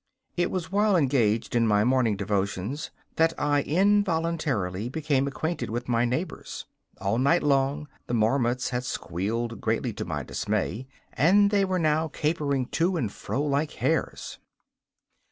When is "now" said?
11.77-12.07